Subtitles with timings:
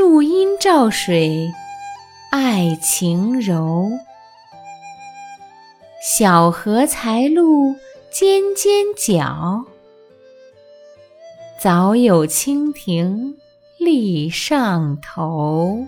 [0.00, 1.52] 树阴照水
[2.30, 3.90] 爱晴柔，
[6.02, 7.74] 小荷才露
[8.10, 9.66] 尖尖角，
[11.60, 13.36] 早有蜻蜓
[13.76, 15.84] 立上头。